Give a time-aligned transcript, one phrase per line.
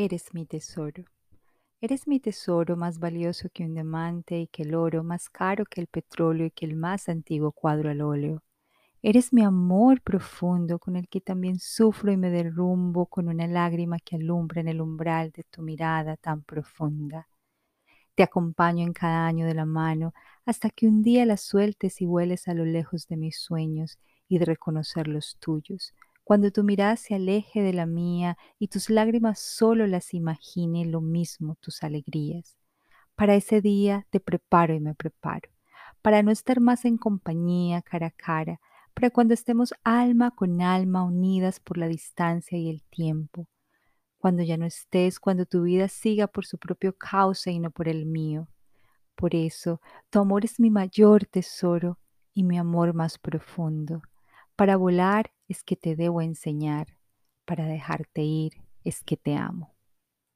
[0.00, 1.02] Eres mi tesoro.
[1.80, 5.80] Eres mi tesoro más valioso que un diamante y que el oro, más caro que
[5.80, 8.44] el petróleo y que el más antiguo cuadro al óleo.
[9.02, 13.98] Eres mi amor profundo con el que también sufro y me derrumbo con una lágrima
[13.98, 17.26] que alumbra en el umbral de tu mirada tan profunda.
[18.14, 20.14] Te acompaño en cada año de la mano
[20.46, 24.38] hasta que un día la sueltes y vueles a lo lejos de mis sueños y
[24.38, 25.92] de reconocer los tuyos,
[26.28, 31.00] cuando tu mirada se aleje de la mía y tus lágrimas solo las imagine lo
[31.00, 32.58] mismo tus alegrías.
[33.14, 35.48] Para ese día te preparo y me preparo,
[36.02, 38.60] para no estar más en compañía cara a cara,
[38.92, 43.48] para cuando estemos alma con alma unidas por la distancia y el tiempo,
[44.18, 47.88] cuando ya no estés, cuando tu vida siga por su propio cauce y no por
[47.88, 48.48] el mío.
[49.14, 51.98] Por eso, tu amor es mi mayor tesoro
[52.34, 54.02] y mi amor más profundo.
[54.56, 56.88] Para volar es que te debo enseñar,
[57.44, 58.52] para dejarte ir
[58.84, 59.77] es que te amo.